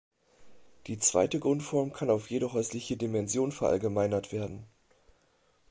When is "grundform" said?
1.39-1.93